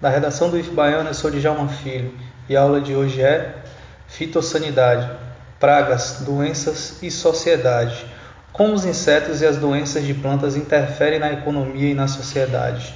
Da 0.00 0.08
redação 0.08 0.48
do 0.48 0.58
IF 0.58 0.70
eu 0.74 1.14
sou 1.14 1.30
Djalma 1.30 1.68
Filho 1.68 2.14
e 2.48 2.56
a 2.56 2.62
aula 2.62 2.80
de 2.80 2.94
hoje 2.94 3.20
é 3.20 3.54
Fitossanidade, 4.08 5.10
Pragas, 5.58 6.22
Doenças 6.24 7.02
e 7.02 7.10
Sociedade. 7.10 8.06
Como 8.50 8.72
os 8.72 8.86
insetos 8.86 9.42
e 9.42 9.46
as 9.46 9.58
doenças 9.58 10.02
de 10.06 10.14
plantas 10.14 10.56
interferem 10.56 11.18
na 11.18 11.30
economia 11.30 11.90
e 11.90 11.94
na 11.94 12.08
sociedade. 12.08 12.94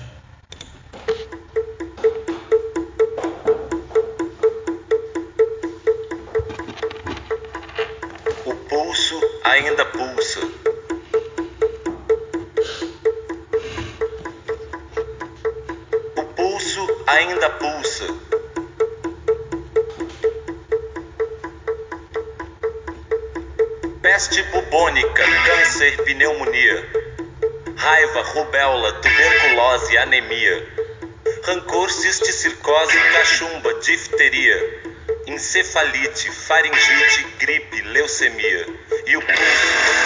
Encefalite, 35.74 36.30
faringite, 36.30 37.24
gripe, 37.40 37.82
leucemia. 37.82 38.66
E 39.08 39.16
o 39.16 39.20
pulso 39.20 39.34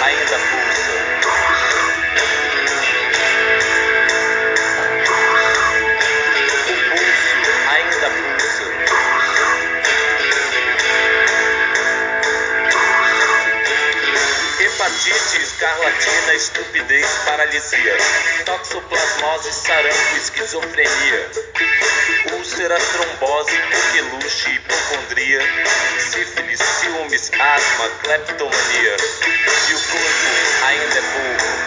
ainda 0.03 0.39
pulsa. 0.49 1.19
hepatite, 14.59 15.43
escarlatina, 15.43 16.35
estupidez, 16.35 17.07
paralisia, 17.27 17.97
toxoplasmose, 18.47 19.53
sarampo, 19.53 20.17
esquizofrenia, 20.17 21.31
úlcera, 22.59 22.77
trombose, 22.77 23.57
coqueluche, 23.57 24.51
hipocondria, 24.51 25.41
sífilis, 26.01 26.59
ciúmes, 26.59 27.31
asma, 27.39 27.89
cleptomania. 28.03 28.97
E 29.69 29.75
o 29.75 29.81
corpo 29.81 30.65
ainda 30.67 30.99
é 30.99 31.03
pouco. 31.03 31.58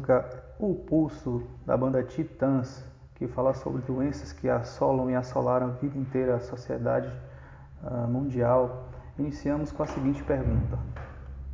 Música 0.00 0.24
O 0.58 0.74
Pulso 0.74 1.42
da 1.66 1.76
banda 1.76 2.02
Titãs, 2.02 2.82
que 3.16 3.28
fala 3.28 3.52
sobre 3.52 3.82
doenças 3.82 4.32
que 4.32 4.48
assolam 4.48 5.10
e 5.10 5.14
assolaram 5.14 5.66
a 5.66 5.70
vida 5.72 5.98
inteira 5.98 6.36
a 6.36 6.40
sociedade 6.40 7.12
uh, 7.82 8.08
mundial, 8.08 8.88
iniciamos 9.18 9.70
com 9.70 9.82
a 9.82 9.86
seguinte 9.86 10.22
pergunta: 10.24 10.78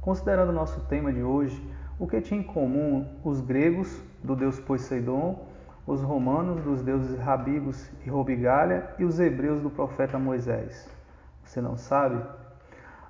Considerando 0.01 0.53
nosso 0.53 0.81
tema 0.87 1.13
de 1.13 1.23
hoje, 1.25 1.61
o 1.99 2.07
que 2.07 2.21
tinha 2.21 2.41
em 2.41 2.45
comum 2.45 3.19
os 3.25 3.41
gregos 3.41 4.01
do 4.23 4.37
deus 4.37 4.61
Poseidon, 4.61 5.45
os 5.85 6.01
romanos 6.01 6.63
dos 6.63 6.83
deuses 6.83 7.19
Rabigos 7.19 7.91
e 8.05 8.09
Robigalha 8.09 8.91
e 8.97 9.05
os 9.05 9.19
hebreus 9.19 9.61
do 9.61 9.71
profeta 9.71 10.19
Moisés? 10.19 10.89
Você 11.45 11.61
não 11.61 11.77
sabe? 11.77 12.23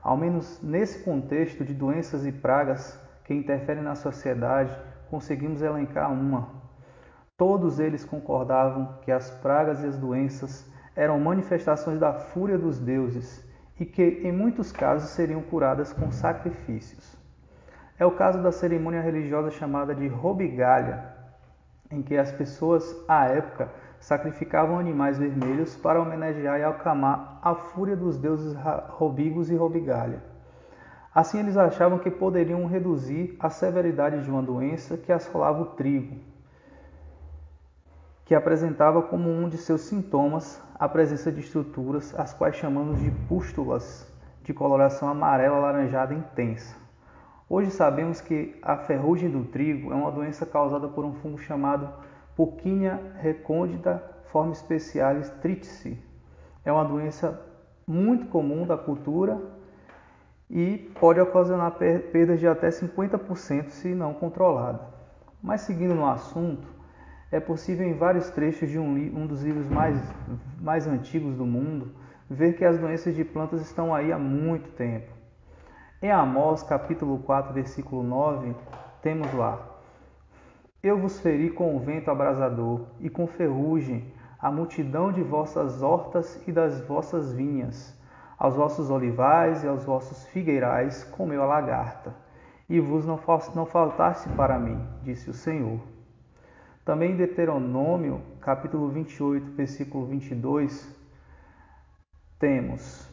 Ao 0.03 0.17
menos 0.17 0.61
nesse 0.63 1.05
contexto 1.05 1.63
de 1.63 1.75
doenças 1.75 2.25
e 2.25 2.33
pragas 2.33 2.99
que 3.25 3.35
interferem 3.35 3.83
na 3.83 3.97
sociedade, 3.97 4.75
conseguimos 5.11 5.63
elencar 5.63 6.13
uma. 6.13 6.49
Todos 7.37 7.79
eles 7.79 8.05
concordavam 8.05 8.99
que 9.03 9.13
as 9.13 9.31
pragas 9.31 9.83
e 9.83 9.87
as 9.87 9.97
doenças 9.99 10.71
eram 10.95 11.21
manifestações 11.21 12.01
da 12.01 12.13
fúria 12.15 12.57
dos 12.57 12.79
deuses 12.79 13.45
e 13.79 13.85
que, 13.85 14.03
em 14.03 14.33
muitos 14.33 14.73
casos, 14.73 15.11
seriam 15.11 15.43
curadas 15.43 15.93
com 15.93 16.11
sacrifícios. 16.11 17.17
É 17.99 18.07
o 18.07 18.13
caso 18.13 18.43
da 18.43 18.51
cerimônia 18.51 19.01
religiosa 19.01 19.51
chamada 19.51 19.95
de 19.95 20.09
Robigalha, 20.09 21.15
em 21.91 22.03
que 22.03 22.17
as 22.17 22.33
pessoas, 22.33 22.85
à 23.07 23.27
época, 23.27 23.71
sacrificavam 24.01 24.79
animais 24.79 25.19
vermelhos 25.19 25.77
para 25.77 26.01
homenagear 26.01 26.59
e 26.59 26.65
acalmar 26.65 27.39
a 27.43 27.55
fúria 27.55 27.97
dos 27.97 28.19
deuses 28.19 28.55
Robigos 28.89 29.51
e 29.51 29.57
Robigalha. 29.57 30.36
Assim, 31.17 31.39
eles 31.39 31.57
achavam 31.57 31.99
que 31.99 32.11
poderiam 32.11 32.67
reduzir 32.67 33.39
a 33.41 33.49
severidade 33.49 34.23
de 34.23 34.31
uma 34.31 34.43
doença 34.43 34.99
que 34.99 35.11
assolava 35.11 35.63
o 35.63 35.65
trigo, 35.65 36.19
que 38.27 38.35
apresentava 38.35 39.01
como 39.01 39.31
um 39.31 39.49
de 39.49 39.57
seus 39.57 39.81
sintomas 39.81 40.63
a 40.75 40.87
presença 40.87 41.33
de 41.33 41.41
estruturas, 41.41 42.15
as 42.19 42.35
quais 42.35 42.57
chamamos 42.57 43.01
de 43.01 43.11
pústulas, 43.27 44.07
de 44.43 44.53
coloração 44.53 45.09
amarela 45.09 45.57
alaranjada 45.57 46.13
intensa. 46.13 46.77
Hoje 47.49 47.71
sabemos 47.71 48.21
que 48.21 48.55
a 48.61 48.77
ferrugem 48.77 49.31
do 49.31 49.43
trigo 49.43 49.93
é 49.93 49.95
uma 49.95 50.13
doença 50.13 50.45
causada 50.45 50.87
por 50.87 51.03
um 51.03 51.15
fungo 51.15 51.39
chamado 51.39 51.89
Puccinia 52.37 53.01
recondita 53.23 54.03
forma 54.27 54.55
specialis 54.55 55.31
tritici. 55.41 55.99
É 56.63 56.71
uma 56.71 56.85
doença 56.85 57.41
muito 57.87 58.27
comum 58.27 58.67
da 58.67 58.77
cultura 58.77 59.56
e 60.51 60.79
pode 61.01 61.21
ocasionar 61.21 61.73
perdas 61.73 62.39
de 62.39 62.47
até 62.47 62.69
50% 62.69 63.71
se 63.71 63.89
não 63.95 64.15
controlada. 64.15 64.81
Mas 65.43 65.63
seguindo 65.63 65.95
no 65.95 66.07
assunto, 66.07 66.67
é 67.31 67.41
possível 67.41 67.87
em 67.87 67.95
vários 67.95 68.31
trechos 68.31 68.71
de 68.71 68.79
um, 68.79 68.95
um, 68.95 69.27
dos 69.27 69.43
livros 69.43 69.69
mais, 69.69 69.99
mais 70.61 70.87
antigos 70.87 71.37
do 71.37 71.45
mundo 71.45 71.93
ver 72.29 72.55
que 72.55 72.65
as 72.65 72.79
doenças 72.79 73.15
de 73.15 73.25
plantas 73.25 73.61
estão 73.61 73.95
aí 73.95 74.13
há 74.13 74.19
muito 74.19 74.71
tempo. 74.71 75.13
Em 76.01 76.11
Amós, 76.11 76.63
capítulo 76.63 77.19
4, 77.19 77.53
versículo 77.55 78.03
9, 78.03 78.55
temos 79.03 79.33
lá: 79.35 79.59
Eu 80.83 80.99
vos 80.99 81.21
feri 81.21 81.51
com 81.51 81.77
o 81.77 81.81
vento 81.81 82.11
abrasador 82.11 82.87
e 83.01 83.09
com 83.09 83.27
ferrugem 83.27 84.13
a 84.39 84.51
multidão 84.51 85.11
de 85.11 85.23
vossas 85.23 85.83
hortas 85.83 86.41
e 86.47 86.53
das 86.53 86.81
vossas 86.83 87.33
vinhas, 87.33 87.96
aos 88.39 88.55
vossos 88.55 88.91
olivais 88.91 89.65
e 89.65 89.69
aos 89.69 89.85
vossos 89.85 90.27
figueirais 90.27 91.05
comeu 91.05 91.43
a 91.43 91.47
lagarta, 91.47 92.15
e 92.69 92.81
vos 92.81 93.07
não, 93.07 93.19
não 93.55 93.67
faltasse 93.67 94.29
para 94.31 94.59
mim, 94.59 94.79
disse 95.03 95.31
o 95.31 95.35
Senhor. 95.35 95.81
Também 96.85 97.13
em 97.13 97.17
Deuteronômio, 97.17 98.21
capítulo 98.41 98.89
28, 98.89 99.53
versículo 99.53 100.07
22, 100.07 100.95
temos: 102.39 103.11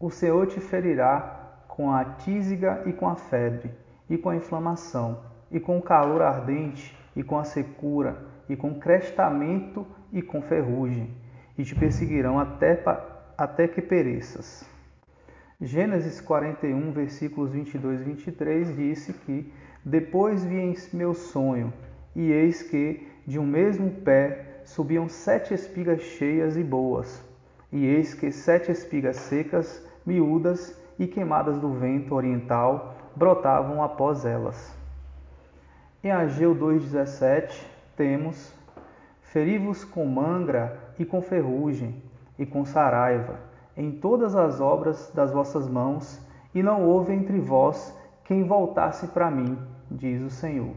O 0.00 0.10
Senhor 0.10 0.46
te 0.46 0.60
ferirá 0.60 1.64
com 1.68 1.92
a 1.92 2.04
tísiga 2.04 2.82
e 2.86 2.92
com 2.92 3.08
a 3.08 3.16
febre, 3.16 3.70
e 4.08 4.16
com 4.16 4.30
a 4.30 4.36
inflamação, 4.36 5.20
e 5.50 5.60
com 5.60 5.78
o 5.78 5.82
calor 5.82 6.22
ardente, 6.22 6.96
e 7.14 7.22
com 7.22 7.38
a 7.38 7.44
secura, 7.44 8.16
e 8.48 8.56
com 8.56 8.74
crestamento 8.78 9.86
e 10.12 10.22
com 10.22 10.42
ferrugem, 10.42 11.14
e 11.56 11.64
te 11.64 11.74
perseguirão 11.74 12.38
até, 12.38 12.74
até 13.36 13.66
que 13.66 13.82
pereças. 13.82 14.64
Gênesis 15.60 16.20
41, 16.20 16.92
versículos 16.92 17.52
22 17.52 18.00
e 18.00 18.04
23 18.04 18.76
disse 18.76 19.12
que 19.12 19.52
depois 19.84 20.44
vi 20.44 20.56
em 20.56 20.74
meu 20.92 21.14
sonho, 21.14 21.72
e 22.14 22.32
eis 22.32 22.62
que 22.62 23.06
de 23.26 23.38
um 23.38 23.46
mesmo 23.46 23.90
pé 23.90 24.60
subiam 24.64 25.08
sete 25.08 25.54
espigas 25.54 26.02
cheias 26.02 26.56
e 26.56 26.62
boas, 26.62 27.22
e 27.72 27.84
eis 27.86 28.14
que 28.14 28.30
sete 28.32 28.70
espigas 28.70 29.16
secas, 29.16 29.84
miúdas 30.04 30.78
e 30.98 31.06
queimadas 31.06 31.58
do 31.58 31.72
vento 31.72 32.14
oriental 32.14 32.96
brotavam 33.16 33.82
após 33.82 34.24
elas. 34.24 34.76
Em 36.02 36.10
Ageu 36.10 36.54
2,17 36.54 37.64
temos: 37.96 38.52
Feri-vos 39.22 39.84
com 39.84 40.04
mangra 40.06 40.78
e 40.98 41.04
com 41.04 41.22
ferrugem 41.22 42.02
e 42.38 42.44
com 42.44 42.64
saraiva 42.64 43.54
em 43.76 43.90
todas 43.90 44.36
as 44.36 44.60
obras 44.60 45.10
das 45.14 45.32
vossas 45.32 45.68
mãos, 45.68 46.20
e 46.54 46.62
não 46.62 46.84
houve 46.84 47.12
entre 47.12 47.40
vós 47.40 47.94
quem 48.24 48.44
voltasse 48.44 49.08
para 49.08 49.30
mim, 49.30 49.58
diz 49.90 50.22
o 50.22 50.30
Senhor. 50.30 50.74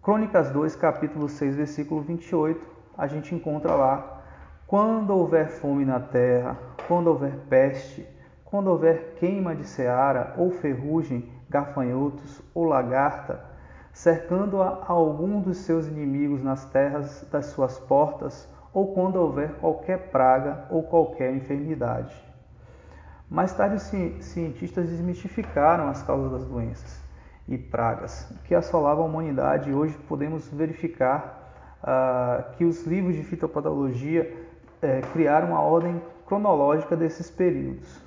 Crônicas 0.00 0.50
2, 0.50 0.76
capítulo 0.76 1.28
6, 1.28 1.56
versículo 1.56 2.00
28, 2.00 2.64
a 2.96 3.06
gente 3.06 3.34
encontra 3.34 3.74
lá: 3.74 4.22
Quando 4.66 5.10
houver 5.10 5.48
fome 5.48 5.84
na 5.84 5.98
terra, 5.98 6.56
quando 6.86 7.08
houver 7.08 7.36
peste, 7.48 8.06
quando 8.44 8.68
houver 8.68 9.16
queima 9.18 9.54
de 9.54 9.64
seara, 9.64 10.34
ou 10.38 10.50
ferrugem, 10.50 11.28
gafanhotos 11.48 12.40
ou 12.54 12.64
lagarta, 12.64 13.44
cercando 13.92 14.62
a 14.62 14.84
algum 14.86 15.40
dos 15.40 15.58
seus 15.58 15.88
inimigos 15.88 16.42
nas 16.42 16.64
terras 16.66 17.26
das 17.30 17.46
suas 17.46 17.78
portas, 17.80 18.48
ou 18.72 18.94
quando 18.94 19.16
houver 19.16 19.54
qualquer 19.54 20.10
praga 20.10 20.66
ou 20.70 20.82
qualquer 20.82 21.34
enfermidade. 21.34 22.14
Mais 23.28 23.52
tarde, 23.52 23.76
os 23.76 23.82
cientistas 24.24 24.88
desmistificaram 24.88 25.88
as 25.88 26.02
causas 26.02 26.32
das 26.32 26.44
doenças 26.44 27.00
e 27.46 27.56
pragas 27.56 28.32
que 28.44 28.54
assolavam 28.54 29.04
a 29.04 29.06
humanidade 29.06 29.70
e 29.70 29.74
hoje 29.74 29.96
podemos 30.08 30.48
verificar 30.48 31.78
ah, 31.82 32.44
que 32.56 32.64
os 32.64 32.84
livros 32.86 33.16
de 33.16 33.22
fitopatologia 33.22 34.32
eh, 34.82 35.00
criaram 35.12 35.48
uma 35.48 35.60
ordem 35.60 36.00
cronológica 36.26 36.96
desses 36.96 37.30
períodos. 37.30 38.02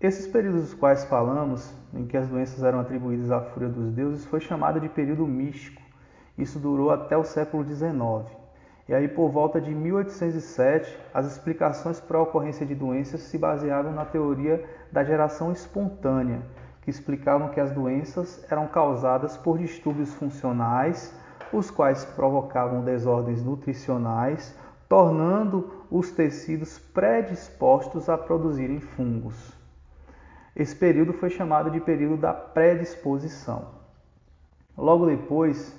Esses 0.00 0.26
períodos 0.26 0.62
dos 0.62 0.74
quais 0.74 1.04
falamos, 1.04 1.72
em 1.94 2.06
que 2.06 2.16
as 2.16 2.28
doenças 2.28 2.62
eram 2.62 2.80
atribuídas 2.80 3.30
à 3.30 3.40
fúria 3.40 3.68
dos 3.68 3.90
deuses, 3.92 4.24
foi 4.26 4.40
chamado 4.40 4.78
de 4.78 4.88
período 4.88 5.26
místico. 5.26 5.80
Isso 6.36 6.58
durou 6.58 6.90
até 6.90 7.16
o 7.16 7.24
século 7.24 7.64
XIX. 7.64 8.43
E 8.86 8.94
aí, 8.94 9.08
por 9.08 9.30
volta 9.30 9.60
de 9.60 9.74
1807, 9.74 10.98
as 11.12 11.26
explicações 11.26 12.00
para 12.00 12.18
a 12.18 12.22
ocorrência 12.22 12.66
de 12.66 12.74
doenças 12.74 13.22
se 13.22 13.38
baseavam 13.38 13.92
na 13.92 14.04
teoria 14.04 14.62
da 14.92 15.02
geração 15.02 15.50
espontânea, 15.52 16.42
que 16.82 16.90
explicavam 16.90 17.48
que 17.48 17.60
as 17.60 17.72
doenças 17.72 18.44
eram 18.50 18.66
causadas 18.66 19.38
por 19.38 19.58
distúrbios 19.58 20.12
funcionais, 20.14 21.14
os 21.50 21.70
quais 21.70 22.04
provocavam 22.04 22.84
desordens 22.84 23.42
nutricionais, 23.42 24.54
tornando 24.86 25.72
os 25.90 26.10
tecidos 26.10 26.78
predispostos 26.78 28.10
a 28.10 28.18
produzirem 28.18 28.80
fungos. 28.80 29.52
Esse 30.54 30.76
período 30.76 31.14
foi 31.14 31.30
chamado 31.30 31.70
de 31.70 31.80
período 31.80 32.18
da 32.18 32.34
predisposição. 32.34 33.66
Logo 34.76 35.06
depois, 35.06 35.74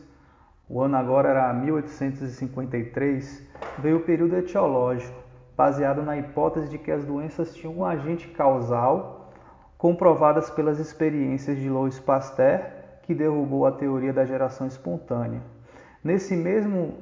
o 0.68 0.82
ano 0.82 0.98
agora 0.98 1.30
era 1.30 1.54
1853, 1.54 3.48
veio 3.78 3.98
o 3.98 4.02
período 4.02 4.36
etiológico, 4.36 5.24
baseado 5.56 6.02
na 6.02 6.18
hipótese 6.18 6.70
de 6.70 6.78
que 6.78 6.92
as 6.92 7.06
doenças 7.06 7.54
tinham 7.54 7.78
um 7.78 7.86
agente 7.86 8.28
causal, 8.30 9.32
comprovadas 9.78 10.50
pelas 10.50 10.80
experiências 10.80 11.58
de 11.58 11.70
Louis 11.70 12.00
Pasteur, 12.00 12.62
que 13.04 13.14
derrubou 13.14 13.66
a 13.66 13.72
teoria 13.72 14.12
da 14.12 14.26
geração 14.26 14.66
espontânea. 14.66 15.42
Nesse 16.04 16.36
mesmo 16.36 16.96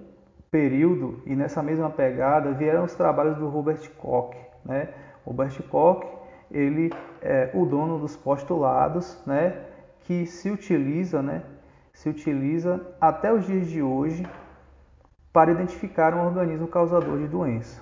período 0.51 1.21
e 1.25 1.35
nessa 1.35 1.63
mesma 1.63 1.89
pegada 1.89 2.51
vieram 2.51 2.83
os 2.83 2.93
trabalhos 2.93 3.37
do 3.37 3.47
Robert 3.47 3.89
Koch. 3.97 4.37
Né? 4.65 4.89
Robert 5.25 5.57
Koch, 5.69 6.05
ele 6.51 6.91
é 7.21 7.49
o 7.53 7.65
dono 7.65 7.97
dos 7.97 8.15
postulados, 8.15 9.21
né? 9.25 9.57
que 10.01 10.25
se 10.25 10.51
utiliza 10.51 11.21
né? 11.21 11.41
Se 12.03 12.09
utiliza 12.09 12.85
até 12.99 13.31
os 13.31 13.45
dias 13.45 13.67
de 13.67 13.81
hoje 13.81 14.27
para 15.31 15.51
identificar 15.51 16.13
um 16.13 16.25
organismo 16.25 16.67
causador 16.67 17.17
de 17.17 17.27
doença. 17.27 17.81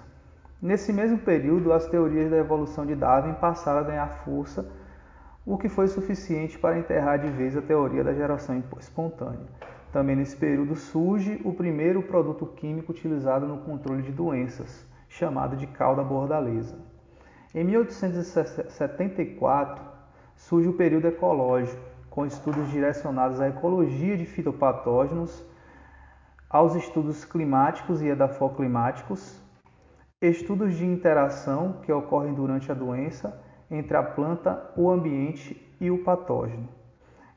Nesse 0.62 0.94
mesmo 0.94 1.18
período, 1.18 1.74
as 1.74 1.88
teorias 1.88 2.30
da 2.30 2.38
evolução 2.38 2.86
de 2.86 2.94
Darwin 2.94 3.34
passaram 3.34 3.80
a 3.80 3.84
ganhar 3.84 4.08
força, 4.24 4.72
o 5.44 5.58
que 5.58 5.68
foi 5.68 5.88
suficiente 5.88 6.60
para 6.60 6.78
enterrar 6.78 7.18
de 7.18 7.32
vez 7.32 7.58
a 7.58 7.64
teoria 7.64 8.04
da 8.04 8.14
geração 8.14 8.64
espontânea. 8.80 9.48
Também 9.92 10.16
nesse 10.16 10.38
período 10.38 10.76
surge 10.76 11.42
o 11.44 11.52
primeiro 11.52 12.04
produto 12.04 12.46
químico 12.46 12.92
utilizado 12.92 13.48
no 13.48 13.62
controle 13.62 14.04
de 14.04 14.12
doenças, 14.12 14.86
chamado 15.10 15.56
de 15.56 15.66
cauda 15.66 16.04
bordaleza. 16.04 16.78
Em 17.56 17.64
1874 17.64 19.84
surge 20.36 20.70
o 20.70 20.74
período 20.74 21.08
ecológico, 21.08 21.91
com 22.12 22.26
estudos 22.26 22.70
direcionados 22.70 23.40
à 23.40 23.48
ecologia 23.48 24.18
de 24.18 24.26
fitopatógenos, 24.26 25.44
aos 26.50 26.76
estudos 26.76 27.24
climáticos 27.24 28.02
e 28.02 28.08
edafoclimáticos, 28.08 29.42
estudos 30.22 30.76
de 30.76 30.86
interação 30.86 31.80
que 31.82 31.92
ocorrem 31.92 32.34
durante 32.34 32.70
a 32.70 32.76
doença 32.76 33.42
entre 33.72 33.96
a 33.96 34.04
planta, 34.04 34.72
o 34.76 34.92
ambiente 34.92 35.56
e 35.80 35.90
o 35.90 36.04
patógeno. 36.04 36.68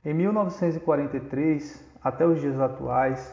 Em 0.05 0.13
1943, 0.13 1.89
até 2.03 2.27
os 2.27 2.41
dias 2.41 2.61
atuais, 2.61 3.33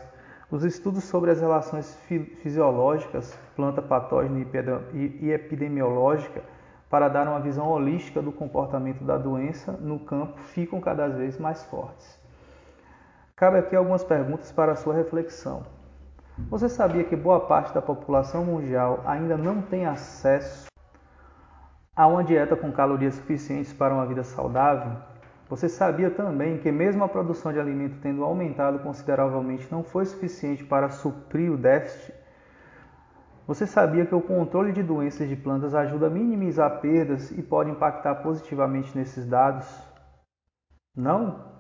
os 0.52 0.64
estudos 0.64 1.06
sobre 1.06 1.32
as 1.32 1.42
relações 1.42 1.98
fisiológicas, 2.44 3.36
planta, 3.56 3.82
patógeno 3.82 4.46
e 4.94 5.32
epidemiológica 5.32 6.44
para 6.92 7.08
dar 7.08 7.26
uma 7.26 7.40
visão 7.40 7.70
holística 7.70 8.22
do 8.22 8.34
comportamento 8.34 9.02
da 9.06 9.18
doença 9.18 9.72
no 9.72 9.98
campo 9.98 10.38
ficam 10.42 10.82
cada 10.82 11.08
vez 11.08 11.40
mais 11.40 11.64
fortes. 11.64 12.20
Cabe 13.34 13.60
aqui 13.60 13.76
algumas 13.78 14.04
perguntas 14.04 14.52
para 14.52 14.76
sua 14.76 14.94
reflexão. 14.94 15.66
Você 16.50 16.68
sabia 16.68 17.06
que 17.06 17.16
boa 17.16 17.40
parte 17.40 17.74
da 17.74 17.82
população 17.82 18.44
mundial 18.44 19.02
ainda 19.06 19.38
não 19.38 19.62
tem 19.62 19.86
acesso 19.86 20.68
a 21.96 22.08
uma 22.08 22.24
dieta 22.24 22.58
com 22.58 22.72
calorias 22.74 23.16
suficientes 23.16 23.72
para 23.72 23.94
uma 23.94 24.06
vida 24.06 24.24
saudável? 24.24 24.92
Você 25.50 25.70
sabia 25.70 26.10
também 26.10 26.58
que, 26.58 26.72
mesmo 26.72 27.04
a 27.04 27.10
produção 27.10 27.54
de 27.54 27.60
alimento 27.60 28.00
tendo 28.02 28.24
aumentado 28.24 28.80
consideravelmente, 28.80 29.68
não 29.72 29.84
foi 29.84 30.06
suficiente 30.06 30.64
para 30.64 30.90
suprir 30.90 31.52
o 31.52 31.58
déficit 31.58 32.21
você 33.54 33.68
sabia 33.68 34.06
que 34.06 34.16
o 34.16 34.22
controle 34.22 34.72
de 34.72 34.82
doenças 34.82 35.28
de 35.28 35.36
plantas 35.36 35.76
ajuda 35.76 36.08
a 36.08 36.10
minimizar 36.10 36.80
perdas 36.80 37.32
e 37.32 37.44
pode 37.44 37.70
impactar 37.70 38.16
positivamente 38.16 38.98
nesses 38.98 39.26
dados? 39.26 39.68
Não? 40.96 41.52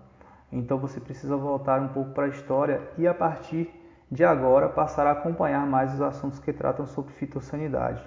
Então 0.49 0.77
você 0.77 1.01
precisa 1.01 1.35
voltar 1.35 1.81
um 1.81 1.89
pouco 1.89 2.11
para 2.11 2.27
a 2.27 2.29
história 2.29 2.81
e 2.97 3.05
a 3.05 3.13
partir 3.13 3.69
de 4.09 4.23
agora 4.23 4.69
passar 4.69 5.05
a 5.05 5.11
acompanhar 5.11 5.65
mais 5.67 5.93
os 5.93 6.01
assuntos 6.01 6.39
que 6.39 6.53
tratam 6.53 6.85
sobre 6.85 7.11
fitossanidade. 7.11 8.01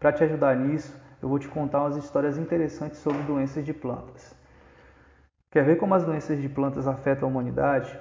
Para 0.00 0.12
te 0.12 0.24
ajudar 0.24 0.56
nisso, 0.56 0.92
eu 1.22 1.28
vou 1.28 1.38
te 1.38 1.46
contar 1.46 1.82
umas 1.82 1.96
histórias 1.96 2.36
interessantes 2.36 2.98
sobre 2.98 3.22
doenças 3.22 3.64
de 3.64 3.72
plantas. 3.72 4.34
Quer 5.48 5.64
ver 5.64 5.76
como 5.76 5.94
as 5.94 6.02
doenças 6.02 6.40
de 6.40 6.48
plantas 6.48 6.88
afetam 6.88 7.28
a 7.28 7.30
humanidade? 7.30 7.96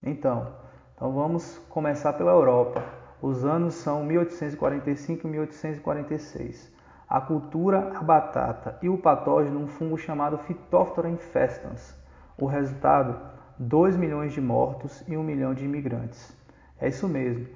Então, 0.00 0.46
então 0.94 1.12
vamos 1.12 1.58
começar 1.68 2.12
pela 2.12 2.30
Europa. 2.30 2.99
Os 3.22 3.44
anos 3.44 3.74
são 3.74 4.02
1845 4.02 5.26
e 5.26 5.30
1846. 5.30 6.72
A 7.06 7.20
cultura, 7.20 7.92
a 7.94 8.02
batata 8.02 8.78
e 8.80 8.88
o 8.88 8.96
patógeno, 8.96 9.60
um 9.60 9.66
fungo 9.66 9.98
chamado 9.98 10.38
Phytophthora 10.38 11.10
infestans. 11.10 11.94
O 12.38 12.46
resultado, 12.46 13.18
2 13.58 13.96
milhões 13.96 14.32
de 14.32 14.40
mortos 14.40 15.04
e 15.06 15.18
1 15.18 15.22
milhão 15.22 15.52
de 15.52 15.66
imigrantes. 15.66 16.34
É 16.80 16.88
isso 16.88 17.06
mesmo. 17.06 17.46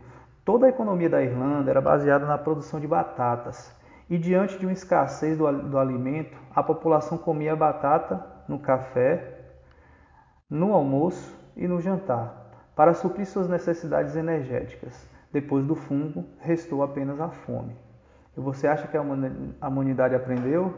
Toda 0.44 0.66
a 0.66 0.68
economia 0.68 1.08
da 1.08 1.22
Irlanda 1.22 1.70
era 1.70 1.80
baseada 1.80 2.26
na 2.26 2.36
produção 2.36 2.78
de 2.78 2.86
batatas. 2.86 3.74
E 4.10 4.18
diante 4.18 4.58
de 4.58 4.66
uma 4.66 4.72
escassez 4.72 5.38
do, 5.38 5.50
do 5.50 5.78
alimento, 5.78 6.36
a 6.54 6.62
população 6.62 7.16
comia 7.16 7.56
batata 7.56 8.22
no 8.46 8.58
café, 8.58 9.38
no 10.50 10.74
almoço 10.74 11.34
e 11.56 11.66
no 11.66 11.80
jantar, 11.80 12.50
para 12.76 12.92
suprir 12.92 13.24
suas 13.24 13.48
necessidades 13.48 14.14
energéticas. 14.14 15.13
Depois 15.34 15.66
do 15.66 15.74
fungo, 15.74 16.24
restou 16.38 16.80
apenas 16.80 17.20
a 17.20 17.28
fome. 17.28 17.76
E 18.36 18.40
você 18.40 18.68
acha 18.68 18.86
que 18.86 18.96
a 18.96 19.68
humanidade 19.68 20.14
aprendeu? 20.14 20.72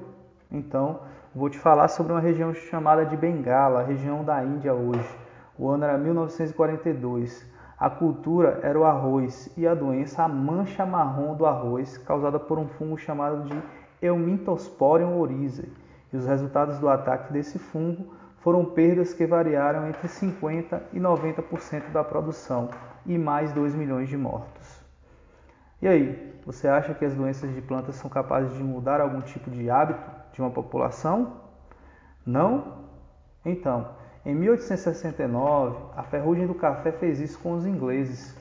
Então, 0.50 1.00
vou 1.34 1.50
te 1.50 1.58
falar 1.58 1.88
sobre 1.88 2.14
uma 2.14 2.22
região 2.22 2.54
chamada 2.54 3.04
de 3.04 3.14
Bengala, 3.18 3.82
região 3.82 4.24
da 4.24 4.42
Índia 4.42 4.72
hoje. 4.72 5.06
O 5.58 5.68
ano 5.68 5.84
era 5.84 5.98
1942. 5.98 7.46
A 7.78 7.90
cultura 7.90 8.58
era 8.62 8.80
o 8.80 8.84
arroz 8.84 9.52
e 9.58 9.66
a 9.66 9.74
doença 9.74 10.22
a 10.22 10.28
mancha 10.28 10.86
marrom 10.86 11.34
do 11.34 11.44
arroz, 11.44 11.98
causada 11.98 12.40
por 12.40 12.58
um 12.58 12.66
fungo 12.66 12.96
chamado 12.96 13.44
de 13.44 13.62
Eumintosporium 14.00 15.18
oryzae. 15.20 15.70
E 16.10 16.16
os 16.16 16.24
resultados 16.24 16.78
do 16.78 16.88
ataque 16.88 17.30
desse 17.30 17.58
fungo 17.58 18.06
foram 18.38 18.64
perdas 18.64 19.12
que 19.12 19.26
variaram 19.26 19.86
entre 19.86 20.08
50% 20.08 20.80
e 20.94 20.98
90% 20.98 21.92
da 21.92 22.02
produção 22.02 22.70
e 23.06 23.16
mais 23.18 23.52
2 23.52 23.74
milhões 23.74 24.08
de 24.08 24.16
mortos. 24.16 24.84
E 25.80 25.86
aí, 25.86 26.36
você 26.44 26.68
acha 26.68 26.94
que 26.94 27.04
as 27.04 27.14
doenças 27.14 27.54
de 27.54 27.60
plantas 27.60 27.96
são 27.96 28.08
capazes 28.08 28.54
de 28.56 28.62
mudar 28.62 29.00
algum 29.00 29.20
tipo 29.20 29.50
de 29.50 29.68
hábito 29.68 30.10
de 30.32 30.40
uma 30.40 30.50
população? 30.50 31.40
Não? 32.24 32.84
Então, 33.44 33.90
em 34.24 34.34
1869, 34.34 35.76
a 35.96 36.02
ferrugem 36.02 36.46
do 36.46 36.54
café 36.54 36.92
fez 36.92 37.20
isso 37.20 37.38
com 37.38 37.52
os 37.52 37.66
ingleses. 37.66 38.36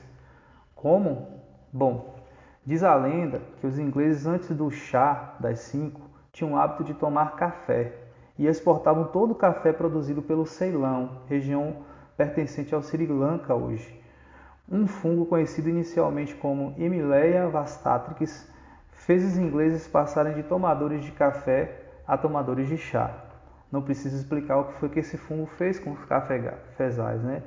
Como? 0.74 1.40
Bom, 1.72 2.16
diz 2.64 2.82
a 2.82 2.94
lenda 2.94 3.40
que 3.60 3.66
os 3.66 3.78
ingleses, 3.78 4.26
antes 4.26 4.48
do 4.50 4.70
chá 4.70 5.34
das 5.38 5.60
cinco, 5.60 6.00
tinham 6.32 6.54
o 6.54 6.56
hábito 6.56 6.84
de 6.84 6.94
tomar 6.94 7.36
café 7.36 7.92
e 8.38 8.46
exportavam 8.46 9.04
todo 9.04 9.30
o 9.30 9.34
café 9.36 9.72
produzido 9.72 10.22
pelo 10.22 10.46
Ceilão, 10.46 11.22
região 11.28 11.84
pertencente 12.16 12.74
ao 12.74 12.82
Sri 12.82 13.06
Lanka 13.06 13.54
hoje. 13.54 14.05
Um 14.70 14.86
fungo 14.86 15.26
conhecido 15.26 15.68
inicialmente 15.68 16.34
como 16.34 16.74
Emileia 16.76 17.48
vastatrix 17.48 18.50
fez 18.90 19.24
os 19.24 19.38
ingleses 19.38 19.86
passarem 19.86 20.34
de 20.34 20.42
tomadores 20.42 21.04
de 21.04 21.12
café 21.12 21.82
a 22.06 22.18
tomadores 22.18 22.66
de 22.66 22.76
chá. 22.76 23.10
Não 23.70 23.80
preciso 23.80 24.16
explicar 24.16 24.58
o 24.58 24.64
que 24.64 24.74
foi 24.74 24.88
que 24.88 25.00
esse 25.00 25.16
fungo 25.16 25.46
fez 25.46 25.78
com 25.78 25.92
os 25.92 26.04
cafezais, 26.04 27.22
né? 27.22 27.42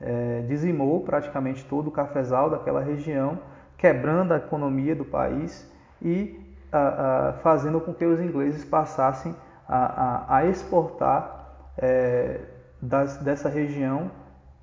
É, 0.00 0.44
dizimou 0.46 1.00
praticamente 1.02 1.64
todo 1.64 1.88
o 1.88 1.90
cafezal 1.90 2.48
daquela 2.48 2.80
região, 2.80 3.38
quebrando 3.76 4.32
a 4.32 4.36
economia 4.36 4.94
do 4.94 5.04
país 5.04 5.68
e 6.00 6.38
a, 6.72 7.28
a, 7.28 7.32
fazendo 7.34 7.80
com 7.80 7.92
que 7.92 8.04
os 8.04 8.20
ingleses 8.20 8.64
passassem 8.64 9.34
a, 9.68 10.36
a 10.36 10.46
exportar 10.46 11.72
é, 11.76 12.40
das, 12.80 13.18
dessa 13.18 13.48
região 13.48 14.10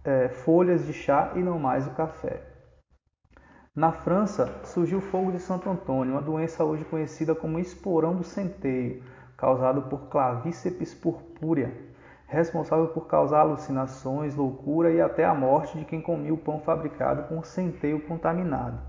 é, 0.07 0.29
folhas 0.29 0.85
de 0.85 0.93
chá 0.93 1.33
e 1.35 1.39
não 1.39 1.59
mais 1.59 1.85
o 1.85 1.91
café. 1.91 2.41
Na 3.75 3.91
França, 3.91 4.61
surgiu 4.63 4.99
o 4.99 5.01
fogo 5.01 5.33
de 5.33 5.39
Santo 5.39 5.69
Antônio, 5.69 6.13
uma 6.13 6.21
doença 6.21 6.63
hoje 6.63 6.85
conhecida 6.85 7.35
como 7.35 7.59
esporão 7.59 8.15
do 8.15 8.23
centeio, 8.23 9.03
causado 9.35 9.83
por 9.83 10.07
clavíceps 10.07 10.93
purpúrea, 10.93 11.73
responsável 12.25 12.87
por 12.87 13.05
causar 13.05 13.41
alucinações, 13.41 14.33
loucura 14.33 14.91
e 14.91 15.01
até 15.01 15.25
a 15.25 15.35
morte 15.35 15.77
de 15.77 15.85
quem 15.85 16.01
comia 16.01 16.33
o 16.33 16.37
pão 16.37 16.61
fabricado 16.61 17.23
com 17.23 17.43
centeio 17.43 17.99
contaminado. 18.07 18.79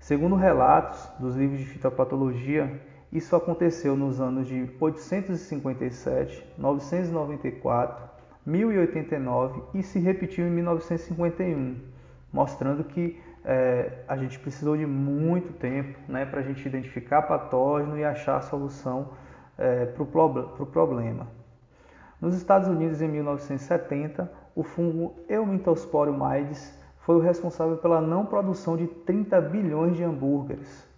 Segundo 0.00 0.34
relatos 0.34 1.08
dos 1.18 1.36
livros 1.36 1.60
de 1.60 1.66
fitopatologia, 1.66 2.82
isso 3.10 3.34
aconteceu 3.36 3.96
nos 3.96 4.20
anos 4.20 4.48
de 4.48 4.68
857, 4.80 6.44
994 6.58 8.13
1089 8.46 9.62
e 9.74 9.82
se 9.82 9.98
repetiu 9.98 10.46
em 10.46 10.50
1951, 10.50 11.76
mostrando 12.32 12.84
que 12.84 13.20
é, 13.44 14.04
a 14.08 14.16
gente 14.16 14.38
precisou 14.38 14.76
de 14.76 14.86
muito 14.86 15.52
tempo 15.52 15.98
né, 16.08 16.24
para 16.24 16.40
a 16.40 16.42
gente 16.42 16.66
identificar 16.66 17.22
patógeno 17.22 17.98
e 17.98 18.04
achar 18.04 18.36
a 18.36 18.40
solução 18.40 19.10
é, 19.58 19.86
para 19.86 20.02
o 20.02 20.66
problema. 20.66 21.26
Nos 22.20 22.34
Estados 22.34 22.68
Unidos, 22.68 23.02
em 23.02 23.08
1970, 23.08 24.30
o 24.54 24.62
fungo 24.62 25.14
Euminthosporium 25.28 26.16
maides 26.16 26.78
foi 27.00 27.16
o 27.16 27.20
responsável 27.20 27.76
pela 27.76 28.00
não 28.00 28.24
produção 28.24 28.76
de 28.76 28.86
30 28.86 29.40
bilhões 29.42 29.96
de 29.96 30.02
hambúrgueres. 30.02 30.88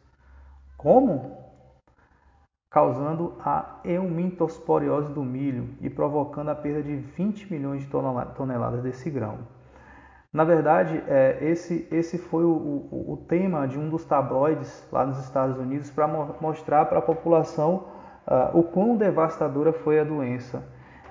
Como? 0.76 1.45
Causando 2.76 3.32
a 3.42 3.80
eumintosporiose 3.86 5.10
do 5.10 5.24
milho 5.24 5.70
e 5.80 5.88
provocando 5.88 6.50
a 6.50 6.54
perda 6.54 6.82
de 6.82 6.94
20 6.94 7.50
milhões 7.50 7.80
de 7.80 7.88
toneladas 7.88 8.82
desse 8.82 9.08
grão. 9.08 9.38
Na 10.30 10.44
verdade, 10.44 11.02
é, 11.08 11.38
esse, 11.40 11.88
esse 11.90 12.18
foi 12.18 12.44
o, 12.44 12.50
o, 12.50 13.12
o, 13.14 13.16
tema 13.26 13.66
de 13.66 13.78
um 13.78 13.88
dos 13.88 14.04
tabloides 14.04 14.86
lá 14.92 15.06
nos 15.06 15.18
Estados 15.20 15.56
Unidos 15.56 15.90
para 15.90 16.06
mo 16.06 16.36
mostrar 16.38 16.84
para 16.84 16.98
a 16.98 17.02
população 17.02 17.86
uh, 18.26 18.58
o 18.58 18.62
quão 18.62 18.94
devastadora 18.94 19.72
foi 19.72 19.98
a 19.98 20.04
doença. 20.04 20.62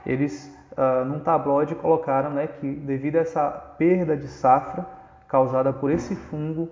Eles, 0.05 0.55
uh, 0.74 1.03
num 1.03 1.19
tabloide, 1.19 1.74
colocaram 1.74 2.29
né, 2.29 2.45
que 2.45 2.75
devido 2.75 3.15
a 3.15 3.22
essa 3.22 3.50
perda 3.50 4.15
de 4.15 4.27
safra 4.27 4.86
causada 5.27 5.74
por 5.74 5.89
esse 5.89 6.15
fungo, 6.15 6.69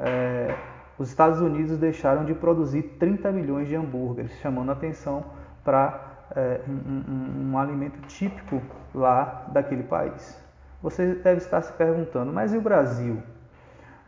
é, 0.00 0.52
os 1.02 1.08
Estados 1.08 1.40
Unidos 1.40 1.76
deixaram 1.78 2.24
de 2.24 2.32
produzir 2.32 2.82
30 2.96 3.32
milhões 3.32 3.66
de 3.66 3.74
hambúrgueres, 3.74 4.30
chamando 4.40 4.70
a 4.70 4.72
atenção 4.72 5.24
para 5.64 6.28
é, 6.36 6.60
um, 6.68 7.12
um, 7.12 7.50
um 7.50 7.58
alimento 7.58 8.00
típico 8.06 8.62
lá 8.94 9.46
daquele 9.52 9.82
país. 9.82 10.40
Você 10.80 11.14
deve 11.14 11.38
estar 11.38 11.60
se 11.60 11.72
perguntando, 11.72 12.32
mas 12.32 12.54
e 12.54 12.56
o 12.56 12.60
Brasil? 12.60 13.20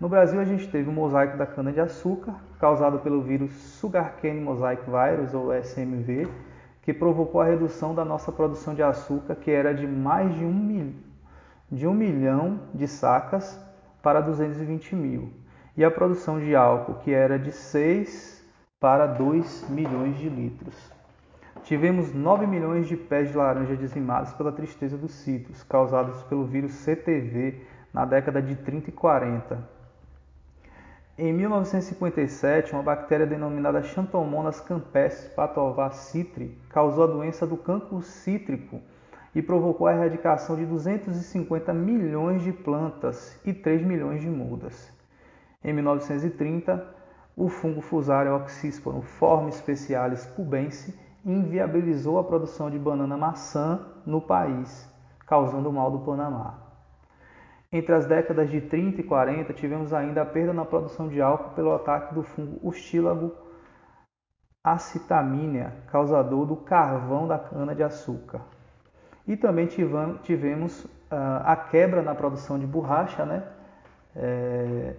No 0.01 0.09
Brasil, 0.09 0.39
a 0.39 0.45
gente 0.45 0.69
teve 0.69 0.89
o 0.89 0.93
mosaico 0.93 1.37
da 1.37 1.45
cana-de-açúcar, 1.45 2.35
causado 2.61 3.01
pelo 3.01 3.23
vírus 3.23 3.51
Sugarcane 3.53 4.41
Mosaic 4.41 4.85
Virus, 4.85 5.35
ou 5.35 5.53
SMV, 5.53 6.29
que 6.83 6.95
provocou 6.95 7.41
a 7.41 7.45
redução 7.45 7.93
da 7.93 8.05
nossa 8.05 8.31
produção 8.31 8.73
de 8.73 8.85
açúcar, 8.85 9.35
que 9.35 9.51
era 9.51 9.75
de 9.75 9.87
mais 9.87 10.33
de 10.33 10.45
um, 10.45 10.55
mil, 10.55 10.95
de 11.73 11.89
um 11.89 11.95
milhão 11.95 12.61
de 12.73 12.87
sacas 12.87 13.61
para 14.01 14.21
220 14.21 14.95
mil 14.95 15.44
e 15.77 15.85
a 15.85 15.91
produção 15.91 16.39
de 16.39 16.55
álcool, 16.55 16.95
que 17.03 17.13
era 17.13 17.39
de 17.39 17.51
6 17.51 18.45
para 18.79 19.07
2 19.07 19.69
milhões 19.71 20.17
de 20.19 20.29
litros. 20.29 20.75
Tivemos 21.65 22.13
9 22.13 22.47
milhões 22.47 22.87
de 22.87 22.97
pés 22.97 23.31
de 23.31 23.37
laranja 23.37 23.77
dizimados 23.77 24.33
pela 24.35 24.53
tristeza 24.53 24.97
dos 24.97 25.13
citros, 25.13 25.63
causados 25.63 26.23
pelo 26.25 26.45
vírus 26.45 26.73
CTV 26.73 27.63
na 27.93 28.05
década 28.05 28.43
de 28.43 28.55
30 28.57 28.91
e 28.91 28.93
40. 28.93 29.75
Em 31.17 31.33
1957, 31.33 32.73
uma 32.73 32.83
bactéria 32.83 33.25
denominada 33.27 33.83
Xanthomonas 33.83 34.61
campestris 34.61 35.33
patovar 35.33 35.93
citri 35.93 36.59
causou 36.69 37.05
a 37.05 37.07
doença 37.07 37.47
do 37.47 37.57
cancro 37.57 38.03
cítrico 38.03 38.81
e 39.35 39.41
provocou 39.41 39.87
a 39.87 39.95
erradicação 39.95 40.57
de 40.57 40.67
250 40.67 41.73
milhões 41.73 42.43
de 42.43 42.53
plantas 42.53 43.41
e 43.45 43.53
3 43.53 43.83
milhões 43.83 44.21
de 44.21 44.29
mudas. 44.29 44.94
Em 45.65 45.73
1930, 45.73 46.87
o 47.35 47.49
fungo 47.49 47.81
Fusarium 47.81 48.37
oxysporum 48.37 49.01
forma 49.01 49.51
specialis 49.51 50.27
cubense 50.27 50.97
inviabilizou 51.25 52.19
a 52.19 52.25
produção 52.25 52.71
de 52.71 52.79
banana 52.79 53.17
maçã 53.17 53.81
no 54.05 54.21
país, 54.21 54.87
causando 55.27 55.71
o 55.71 55.73
mal 55.73 55.91
do 55.91 56.01
Panamá. 56.01 56.59
Entre 57.73 57.95
as 57.95 58.07
décadas 58.07 58.51
de 58.51 58.61
30 58.61 59.01
e 59.01 59.05
40, 59.05 59.53
tivemos 59.55 59.93
ainda 59.93 60.23
a 60.23 60.27
perda 60.27 60.53
na 60.53 60.65
produção 60.65 61.09
de 61.09 61.21
álcool 61.21 61.55
pelo 61.55 61.75
ataque 61.75 62.15
do 62.15 62.23
fungo 62.23 62.61
Ustilago 62.63 63.33
acitaminia, 64.63 65.75
causador 65.89 66.47
do 66.47 66.57
carvão 66.57 67.29
da 67.29 67.39
cana-de-açúcar. 67.39 68.41
E 69.27 69.37
também 69.37 69.67
tivemos 69.67 70.85
uh, 70.85 71.43
a 71.45 71.55
quebra 71.55 72.01
na 72.01 72.15
produção 72.15 72.59
de 72.59 72.67
borracha, 72.67 73.27
né? 73.27 73.43
É, 74.17 74.95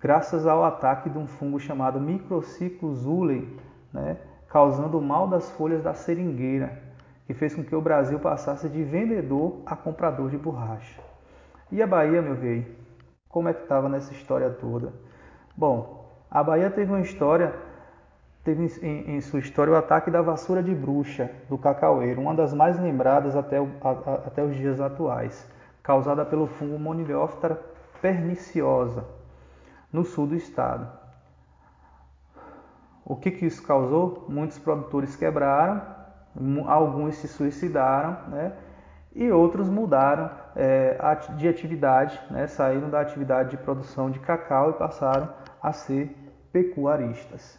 graças 0.00 0.46
ao 0.46 0.64
ataque 0.64 1.10
de 1.10 1.18
um 1.18 1.26
fungo 1.26 1.58
chamado 1.58 2.00
Microcyclus 2.00 3.04
ulei, 3.04 3.58
né, 3.92 4.16
causando 4.48 4.98
o 4.98 5.02
mal 5.02 5.26
das 5.26 5.50
folhas 5.50 5.82
da 5.82 5.92
seringueira, 5.92 6.80
que 7.26 7.34
fez 7.34 7.54
com 7.54 7.64
que 7.64 7.74
o 7.74 7.80
Brasil 7.80 8.18
passasse 8.18 8.68
de 8.68 8.82
vendedor 8.82 9.60
a 9.66 9.76
comprador 9.76 10.30
de 10.30 10.38
borracha. 10.38 11.00
E 11.70 11.82
a 11.82 11.86
Bahia, 11.86 12.22
meu 12.22 12.34
bem, 12.34 12.66
como 13.28 13.48
é 13.48 13.52
que 13.52 13.62
estava 13.62 13.88
nessa 13.88 14.12
história 14.12 14.48
toda? 14.48 14.92
Bom, 15.54 16.08
a 16.30 16.42
Bahia 16.42 16.70
teve 16.70 16.90
uma 16.90 17.00
história, 17.00 17.54
teve 18.44 18.64
em, 18.82 19.16
em, 19.16 19.20
sua 19.20 19.40
história 19.40 19.72
o 19.72 19.76
ataque 19.76 20.10
da 20.10 20.22
vassoura 20.22 20.62
de 20.62 20.74
bruxa 20.74 21.30
do 21.48 21.58
cacaueiro, 21.58 22.22
uma 22.22 22.34
das 22.34 22.54
mais 22.54 22.78
lembradas 22.80 23.36
até, 23.36 23.60
o, 23.60 23.68
a, 23.82 23.90
a, 23.90 24.14
até 24.26 24.42
os 24.42 24.56
dias 24.56 24.80
atuais, 24.80 25.46
causada 25.82 26.24
pelo 26.24 26.46
fungo 26.46 26.78
Moniliófera 26.78 27.60
perniciosa, 28.00 29.04
no 29.92 30.04
sul 30.04 30.26
do 30.26 30.34
estado. 30.34 30.88
O 33.04 33.16
que, 33.16 33.30
que 33.30 33.46
isso 33.46 33.62
causou? 33.62 34.26
Muitos 34.28 34.58
produtores 34.58 35.16
quebraram, 35.16 35.80
Alguns 36.66 37.16
se 37.16 37.26
suicidaram, 37.26 38.28
né? 38.28 38.52
E 39.14 39.32
outros 39.32 39.68
mudaram 39.68 40.30
é, 40.54 40.96
de 41.36 41.48
atividade, 41.48 42.20
né? 42.30 42.46
saíram 42.46 42.88
da 42.88 43.00
atividade 43.00 43.50
de 43.50 43.56
produção 43.56 44.10
de 44.10 44.20
cacau 44.20 44.70
e 44.70 44.72
passaram 44.74 45.28
a 45.60 45.72
ser 45.72 46.14
pecuaristas. 46.52 47.58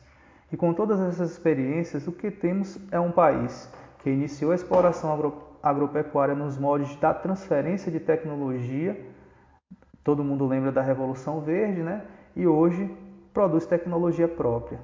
E 0.52 0.56
com 0.56 0.74
todas 0.74 1.02
essas 1.02 1.32
experiências, 1.32 2.08
o 2.08 2.12
que 2.12 2.32
temos 2.32 2.80
é 2.92 3.00
um 3.00 3.12
país 3.12 3.70
que 4.00 4.10
iniciou 4.10 4.52
a 4.52 4.56
exploração 4.56 5.12
agro 5.12 5.50
agropecuária 5.62 6.34
nos 6.34 6.58
moldes 6.58 6.96
da 6.96 7.14
transferência 7.14 7.92
de 7.92 8.00
tecnologia. 8.00 8.98
Todo 10.04 10.24
mundo 10.24 10.48
lembra 10.48 10.72
da 10.72 10.82
Revolução 10.82 11.42
Verde, 11.42 11.84
né? 11.84 12.04
E 12.40 12.48
hoje 12.48 12.90
produz 13.34 13.66
tecnologia 13.66 14.26
própria. 14.26 14.80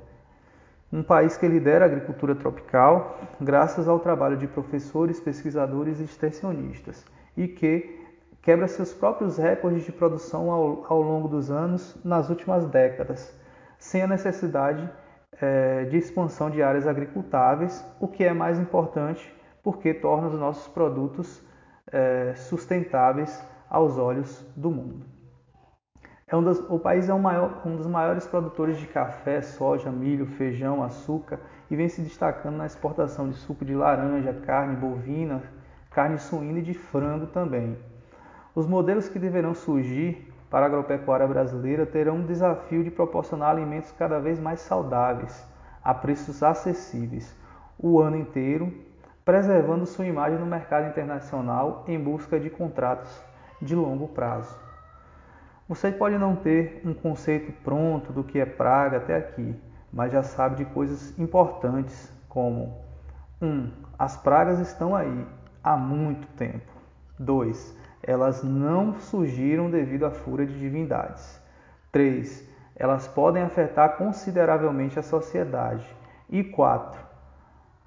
Um 0.91 1.01
país 1.01 1.37
que 1.37 1.47
lidera 1.47 1.85
a 1.85 1.87
agricultura 1.87 2.35
tropical 2.35 3.17
graças 3.39 3.87
ao 3.87 3.97
trabalho 3.97 4.35
de 4.35 4.45
professores, 4.45 5.21
pesquisadores 5.21 6.01
e 6.01 6.03
extensionistas 6.03 7.05
e 7.37 7.47
que 7.47 7.97
quebra 8.41 8.67
seus 8.67 8.91
próprios 8.91 9.37
recordes 9.37 9.85
de 9.85 9.93
produção 9.93 10.51
ao, 10.51 10.85
ao 10.89 11.01
longo 11.01 11.29
dos 11.29 11.49
anos 11.49 11.97
nas 12.03 12.29
últimas 12.29 12.65
décadas, 12.65 13.33
sem 13.79 14.01
a 14.01 14.07
necessidade 14.07 14.89
é, 15.39 15.85
de 15.85 15.95
expansão 15.95 16.49
de 16.49 16.61
áreas 16.61 16.85
agricultáveis, 16.85 17.81
o 18.01 18.07
que 18.09 18.25
é 18.25 18.33
mais 18.33 18.59
importante 18.59 19.33
porque 19.63 19.93
torna 19.93 20.27
os 20.27 20.37
nossos 20.37 20.67
produtos 20.67 21.41
é, 21.89 22.33
sustentáveis 22.35 23.41
aos 23.69 23.97
olhos 23.97 24.45
do 24.57 24.69
mundo. 24.69 25.14
É 26.35 26.37
um 26.37 26.51
o 26.67 26.77
país 26.77 27.07
é 27.07 27.13
um, 27.13 27.19
maior, 27.19 27.61
um 27.65 27.77
dos 27.77 27.87
maiores 27.87 28.27
produtores 28.27 28.77
de 28.77 28.85
café, 28.87 29.41
soja, 29.41 29.89
milho, 29.89 30.25
feijão, 30.25 30.83
açúcar 30.83 31.39
e 31.71 31.77
vem 31.77 31.87
se 31.87 32.01
destacando 32.01 32.57
na 32.57 32.65
exportação 32.65 33.29
de 33.29 33.37
suco 33.37 33.63
de 33.63 33.73
laranja, 33.73 34.33
carne 34.45 34.75
bovina, 34.75 35.41
carne 35.91 36.17
suína 36.17 36.59
e 36.59 36.61
de 36.61 36.73
frango 36.73 37.27
também. 37.27 37.77
Os 38.53 38.67
modelos 38.67 39.07
que 39.07 39.17
deverão 39.17 39.53
surgir 39.53 40.29
para 40.49 40.65
a 40.65 40.67
agropecuária 40.67 41.25
brasileira 41.25 41.85
terão 41.85 42.17
um 42.17 42.25
desafio 42.25 42.83
de 42.83 42.91
proporcionar 42.91 43.51
alimentos 43.51 43.93
cada 43.93 44.19
vez 44.19 44.37
mais 44.37 44.59
saudáveis, 44.59 45.47
a 45.81 45.93
preços 45.93 46.43
acessíveis, 46.43 47.33
o 47.79 48.01
ano 48.01 48.17
inteiro, 48.17 48.73
preservando 49.23 49.85
sua 49.85 50.05
imagem 50.05 50.37
no 50.37 50.45
mercado 50.45 50.89
internacional 50.89 51.85
em 51.87 51.97
busca 51.97 52.37
de 52.37 52.49
contratos 52.49 53.23
de 53.61 53.73
longo 53.73 54.09
prazo. 54.09 54.64
Você 55.67 55.91
pode 55.91 56.15
não 56.19 56.35
ter 56.35 56.79
um 56.85 56.93
conceito 56.93 57.51
pronto 57.63 58.13
do 58.13 58.23
que 58.23 58.39
é 58.39 58.45
praga 58.45 58.97
até 58.97 59.15
aqui, 59.15 59.55
mas 59.91 60.11
já 60.11 60.21
sabe 60.21 60.57
de 60.57 60.65
coisas 60.65 61.17
importantes 61.17 62.13
como 62.29 62.85
1. 63.41 63.47
Um, 63.47 63.71
as 63.97 64.15
pragas 64.15 64.59
estão 64.59 64.95
aí 64.95 65.25
há 65.63 65.75
muito 65.75 66.27
tempo. 66.35 66.71
2. 67.17 67.75
Elas 68.03 68.43
não 68.43 68.99
surgiram 68.99 69.71
devido 69.71 70.05
à 70.05 70.11
fúria 70.11 70.45
de 70.45 70.59
divindades. 70.59 71.41
3. 71.91 72.47
Elas 72.75 73.07
podem 73.07 73.41
afetar 73.41 73.97
consideravelmente 73.97 74.99
a 74.99 75.03
sociedade. 75.03 75.87
E 76.29 76.43
4. 76.43 77.01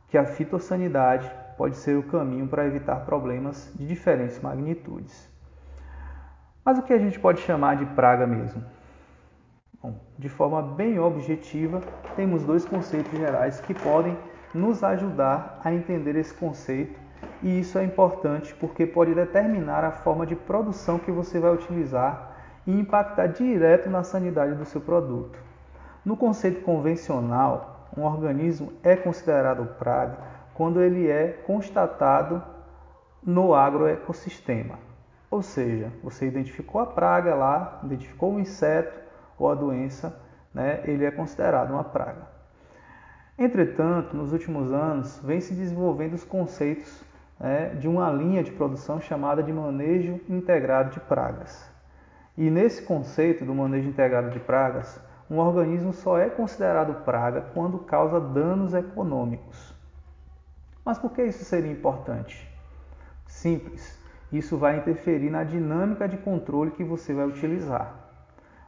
Que 0.09 0.19
a 0.19 0.25
fitossanidade 0.25 1.31
pode 1.57 1.77
ser 1.77 1.97
o 1.97 2.03
caminho 2.03 2.49
para 2.49 2.67
evitar 2.67 3.05
problemas 3.05 3.73
de 3.77 3.87
diferentes 3.87 4.41
magnitudes. 4.41 5.28
Mas 6.69 6.79
o 6.79 6.83
que 6.83 6.93
a 6.93 6.99
gente 6.99 7.19
pode 7.19 7.41
chamar 7.41 7.79
de 7.79 7.87
praga 7.87 8.27
mesmo? 8.27 8.63
Bom, 9.83 9.95
de 10.19 10.29
forma 10.29 10.61
bem 10.61 10.99
objetiva, 10.99 11.81
temos 12.15 12.45
dois 12.45 12.67
conceitos 12.67 13.19
gerais 13.19 13.59
que 13.59 13.73
podem 13.73 14.15
nos 14.53 14.85
ajudar 14.85 15.63
a 15.65 15.73
entender 15.73 16.15
esse 16.15 16.35
conceito, 16.35 17.01
e 17.43 17.59
isso 17.59 17.79
é 17.79 17.85
importante 17.85 18.55
porque 18.57 18.85
pode 18.85 19.15
determinar 19.15 19.83
a 19.83 19.93
forma 19.93 20.27
de 20.27 20.37
produção 20.37 20.99
que 20.99 21.11
você 21.11 21.41
vai 21.41 21.55
utilizar 21.55 22.37
e 22.67 22.79
impactar 22.79 23.29
direto 23.29 23.89
na 23.89 24.03
sanidade 24.03 24.55
do 24.55 24.67
seu 24.67 24.83
produto. 24.83 25.39
No 26.05 26.19
conceito 26.19 26.61
convencional, 26.61 27.89
um 27.97 28.03
organismo 28.03 28.75
é 28.83 28.95
considerado 28.95 29.65
praga 29.79 30.19
quando 30.53 30.83
ele 30.83 31.09
é 31.09 31.29
constatado 31.47 32.43
no 33.25 33.55
agroecossistema. 33.55 34.88
Ou 35.31 35.43
seja, 35.43 35.93
você 36.03 36.27
identificou 36.27 36.81
a 36.81 36.87
praga 36.87 37.35
lá, 37.35 37.81
identificou 37.85 38.35
o 38.35 38.41
inseto 38.41 38.99
ou 39.39 39.51
a 39.51 39.55
doença, 39.55 40.19
né, 40.53 40.81
ele 40.85 41.05
é 41.05 41.11
considerado 41.11 41.71
uma 41.71 41.85
praga. 41.85 42.27
Entretanto, 43.39 44.17
nos 44.17 44.33
últimos 44.33 44.73
anos, 44.73 45.21
vem 45.23 45.41
se 45.41 45.55
desenvolvendo 45.55 46.15
os 46.15 46.25
conceitos 46.25 47.05
né, 47.39 47.69
de 47.75 47.87
uma 47.87 48.11
linha 48.11 48.43
de 48.43 48.51
produção 48.51 49.01
chamada 49.01 49.43
de 49.43 49.53
manejo 49.53 50.21
integrado 50.29 50.91
de 50.91 51.01
pragas. 51.01 51.71
E 52.37 52.51
nesse 52.51 52.83
conceito 52.83 53.45
do 53.45 53.55
manejo 53.55 53.89
integrado 53.89 54.31
de 54.31 54.41
pragas, 54.41 55.01
um 55.31 55.39
organismo 55.39 55.93
só 55.93 56.19
é 56.19 56.31
considerado 56.31 57.05
praga 57.05 57.43
quando 57.53 57.79
causa 57.79 58.19
danos 58.19 58.75
econômicos. 58.75 59.75
Mas 60.85 60.99
por 60.99 61.13
que 61.13 61.23
isso 61.23 61.45
seria 61.45 61.71
importante? 61.71 62.49
Simples. 63.27 63.98
Isso 64.33 64.57
vai 64.57 64.77
interferir 64.77 65.31
na 65.31 65.45
dinâmica 65.45 66.07
de 66.07 66.17
controle 66.19 66.71
que 66.73 66.85
você 66.85 67.15
vai 67.15 67.27
utilizar. 67.27 67.95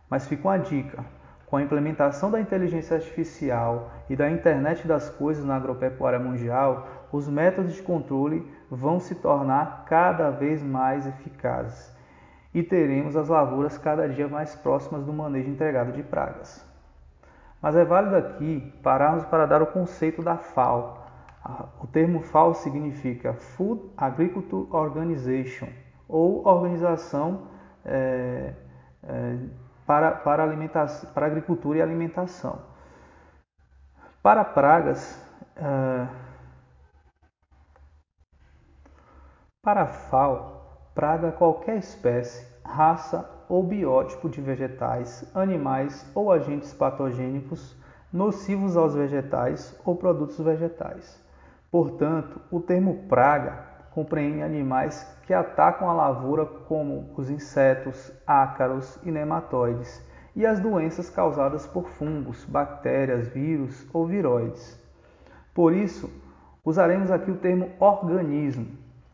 Mas 0.08 0.26
fica 0.26 0.48
uma 0.48 0.58
dica: 0.58 1.04
com 1.46 1.56
a 1.56 1.62
implementação 1.62 2.30
da 2.30 2.40
inteligência 2.40 2.96
artificial 2.96 3.90
e 4.08 4.16
da 4.16 4.30
internet 4.30 4.86
das 4.86 5.10
coisas 5.10 5.44
na 5.44 5.56
agropecuária 5.56 6.18
mundial, 6.18 6.88
os 7.12 7.28
métodos 7.28 7.74
de 7.74 7.82
controle 7.82 8.46
vão 8.70 9.00
se 9.00 9.16
tornar 9.16 9.84
cada 9.86 10.30
vez 10.30 10.62
mais 10.62 11.06
eficazes 11.06 11.94
e 12.52 12.62
teremos 12.62 13.16
as 13.16 13.28
lavouras 13.28 13.78
cada 13.78 14.08
dia 14.08 14.28
mais 14.28 14.54
próximas 14.56 15.04
do 15.04 15.12
manejo 15.12 15.50
integrado 15.50 15.92
de 15.92 16.02
pragas. 16.02 16.64
Mas 17.62 17.76
é 17.76 17.84
válido 17.84 18.16
aqui 18.16 18.72
pararmos 18.82 19.24
para 19.24 19.46
dar 19.46 19.62
o 19.62 19.66
conceito 19.66 20.22
da 20.22 20.36
FAO, 20.36 20.99
o 21.81 21.87
termo 21.87 22.20
FAO 22.20 22.55
significa 22.55 23.33
Food 23.33 23.90
Agriculture 23.96 24.66
Organization, 24.70 25.68
ou 26.07 26.46
Organização 26.46 27.48
é, 27.85 28.53
é, 29.03 29.38
para, 29.87 30.12
para, 30.12 30.42
alimentação, 30.42 31.11
para 31.12 31.26
Agricultura 31.26 31.79
e 31.79 31.83
Alimentação. 31.83 32.61
Para 34.22 34.44
pragas, 34.44 35.18
é, 35.57 36.07
para 39.62 39.83
a 39.83 39.87
FAO, 39.87 40.90
praga 40.94 41.33
qualquer 41.33 41.79
espécie, 41.79 42.46
raça 42.62 43.29
ou 43.48 43.62
biótipo 43.62 44.29
de 44.29 44.42
vegetais, 44.42 45.29
animais 45.35 46.11
ou 46.14 46.31
agentes 46.31 46.74
patogênicos 46.74 47.74
nocivos 48.12 48.76
aos 48.76 48.94
vegetais 48.94 49.79
ou 49.85 49.96
produtos 49.96 50.38
vegetais 50.38 51.29
Portanto, 51.70 52.40
o 52.50 52.59
termo 52.59 53.04
praga 53.09 53.70
compreende 53.92 54.42
animais 54.42 55.06
que 55.22 55.33
atacam 55.33 55.88
a 55.88 55.92
lavoura, 55.92 56.44
como 56.44 57.12
os 57.16 57.30
insetos, 57.30 58.12
ácaros 58.26 58.98
e 59.04 59.11
nematóides, 59.11 60.04
e 60.35 60.44
as 60.44 60.59
doenças 60.59 61.09
causadas 61.09 61.66
por 61.66 61.88
fungos, 61.90 62.44
bactérias, 62.44 63.28
vírus 63.28 63.87
ou 63.92 64.04
viroides. 64.04 64.80
Por 65.54 65.72
isso, 65.72 66.11
usaremos 66.64 67.11
aqui 67.11 67.30
o 67.30 67.37
termo 67.37 67.70
organismo. 67.78 68.66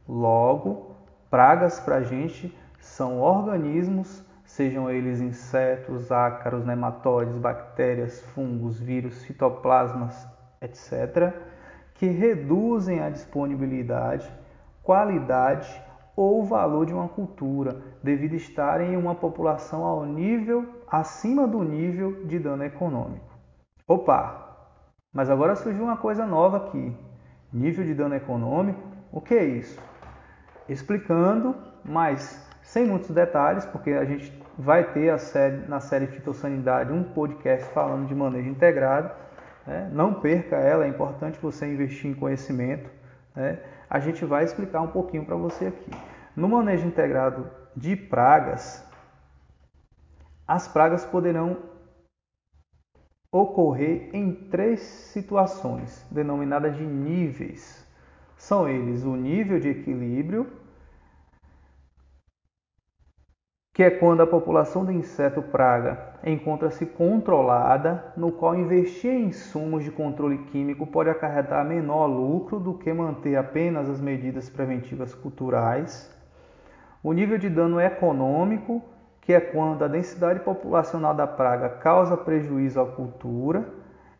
Logo, 0.09 0.95
pragas 1.31 1.79
para 1.81 1.97
a 1.97 2.03
gente 2.03 2.57
são 2.79 3.21
organismos, 3.21 4.25
sejam 4.47 4.90
eles 4.90 5.21
insetos, 5.21 6.11
ácaros, 6.11 6.64
nematóides, 6.64 7.37
bactérias, 7.37 8.23
fungos, 8.35 8.79
vírus, 8.79 9.25
fitoplasmas, 9.25 10.27
etc 10.62 11.35
que 11.98 12.06
reduzem 12.06 13.00
a 13.00 13.11
disponibilidade, 13.11 14.30
qualidade 14.82 15.68
ou 16.14 16.44
valor 16.44 16.87
de 16.87 16.94
uma 16.94 17.09
cultura, 17.09 17.82
devido 18.02 18.32
a 18.32 18.37
estarem 18.37 18.94
em 18.94 18.96
uma 18.96 19.14
população 19.14 19.85
ao 19.85 20.06
nível 20.06 20.66
acima 20.90 21.46
do 21.46 21.62
nível 21.62 22.24
de 22.24 22.38
dano 22.38 22.64
econômico. 22.64 23.26
Opa! 23.87 24.44
Mas 25.12 25.30
agora 25.30 25.56
surgiu 25.56 25.85
uma 25.85 25.96
coisa 25.96 26.26
nova 26.26 26.59
aqui. 26.59 26.94
Nível 27.52 27.85
de 27.85 27.94
dano 27.94 28.14
econômico? 28.14 28.80
O 29.12 29.20
que 29.20 29.35
é 29.35 29.44
isso? 29.44 29.80
Explicando, 30.68 31.54
mas 31.85 32.46
sem 32.62 32.87
muitos 32.87 33.11
detalhes, 33.11 33.64
porque 33.66 33.90
a 33.92 34.04
gente 34.04 34.32
vai 34.59 34.92
ter 34.92 35.18
série, 35.18 35.68
na 35.68 35.80
série 35.80 36.06
Fitossanidade 36.06 36.92
um 36.92 37.02
podcast 37.02 37.66
falando 37.72 38.06
de 38.06 38.14
manejo 38.14 38.48
integrado 38.48 39.11
né? 39.66 39.90
Não 39.92 40.14
perca 40.14 40.57
ela, 40.57 40.85
é 40.85 40.88
importante 40.88 41.38
você 41.40 41.66
investir 41.66 42.11
em 42.11 42.14
conhecimento. 42.14 42.90
Né? 43.35 43.59
A 43.90 43.98
gente 43.98 44.24
vai 44.24 44.44
explicar 44.44 44.81
um 44.81 44.88
pouquinho 44.88 45.24
para 45.24 45.37
você 45.37 45.66
aqui. 45.66 45.90
No 46.35 46.48
manejo 46.48 46.87
integrado 46.87 47.50
de 47.74 47.96
pragas, 47.96 48.85
as 50.46 50.68
pragas 50.68 51.05
poderão 51.05 51.57
ocorrer 53.33 54.11
em 54.12 54.33
três 54.33 54.81
situações, 54.81 56.07
denominadas 56.11 56.76
de 56.76 56.85
níveis. 56.85 57.85
São 58.37 58.68
eles 58.68 59.02
o 59.02 59.16
nível 59.16 59.59
de 59.59 59.68
equilíbrio, 59.68 60.46
que 63.77 63.83
é 63.83 63.91
quando 63.91 64.23
a 64.23 64.27
população 64.27 64.87
do 64.87 64.91
inseto 64.91 65.43
praga 65.43 65.99
encontra-se 66.25 66.87
controlada, 66.87 68.07
no 68.17 68.33
qual 68.33 68.55
investir 68.55 69.11
em 69.11 69.27
insumos 69.27 69.85
de 69.85 69.91
controle 69.91 70.39
químico 70.45 70.87
pode 70.87 71.11
acarretar 71.11 71.62
menor 71.62 72.07
lucro 72.07 72.59
do 72.59 72.73
que 72.73 72.91
manter 72.91 73.37
apenas 73.37 73.87
as 73.87 74.01
medidas 74.01 74.49
preventivas 74.49 75.15
culturais. 75.15 76.11
O 77.03 77.12
nível 77.12 77.37
de 77.37 77.51
dano 77.51 77.79
econômico, 77.79 78.83
que 79.21 79.35
é 79.35 79.41
quando 79.41 79.85
a 79.85 79.89
densidade 79.89 80.41
populacional 80.41 81.12
da 81.12 81.27
praga 81.27 81.69
causa 81.69 82.17
prejuízo 82.17 82.81
à 82.81 82.87
cultura, 82.87 83.69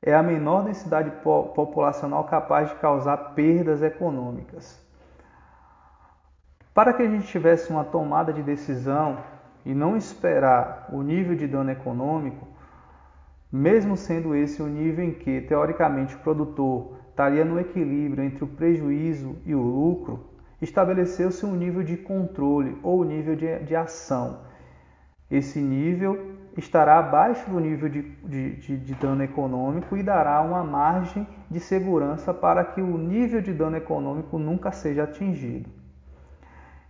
é 0.03 0.15
a 0.15 0.23
menor 0.23 0.65
densidade 0.65 1.11
populacional 1.23 2.25
capaz 2.25 2.69
de 2.69 2.75
causar 2.75 3.33
perdas 3.35 3.81
econômicas. 3.83 4.79
Para 6.75 6.93
que 6.93 7.03
a 7.03 7.09
gente 7.09 7.27
tivesse 7.27 7.71
uma 7.71 7.85
tomada 7.85 8.35
de 8.35 8.43
decisão 8.43 9.17
e 9.67 9.75
não 9.75 9.97
esperar 9.97 10.89
o 10.93 11.03
nível 11.03 11.35
de 11.35 11.49
dano 11.49 11.73
econômico, 11.73 12.47
mesmo 13.51 13.97
sendo 13.97 14.33
esse 14.33 14.63
o 14.63 14.67
nível 14.69 15.05
em 15.05 15.13
que, 15.13 15.41
teoricamente, 15.41 16.15
o 16.15 16.21
produtor 16.21 16.97
estaria 17.11 17.45
no 17.45 17.59
equilíbrio 17.59 18.23
entre 18.23 18.45
o 18.45 18.47
prejuízo 18.47 19.35
e 19.45 19.57
o 19.57 19.61
lucro, 19.61 20.31
estabeleceu-se 20.63 21.45
um 21.45 21.57
nível 21.57 21.83
de 21.83 21.97
controle 21.97 22.79
ou 22.81 23.05
nível 23.05 23.35
de, 23.35 23.59
de 23.61 23.75
ação. 23.75 24.43
Esse 25.29 25.59
nível 25.59 26.37
estará 26.57 27.01
abaixo 27.01 27.51
do 27.51 27.59
nível 27.59 27.89
de, 27.89 28.03
de, 28.03 28.77
de, 28.77 28.95
dano 28.95 29.25
econômico 29.25 29.97
e 29.97 30.03
dará 30.03 30.41
uma 30.43 30.63
margem 30.63 31.27
de 31.51 31.59
segurança 31.59 32.33
para 32.33 32.65
que 32.65 32.81
o 32.81 32.97
nível 32.97 33.43
de 33.43 33.53
dano 33.53 33.77
econômico 33.77 34.39
nunca 34.39 34.71
seja 34.71 35.03
atingido. 35.03 35.69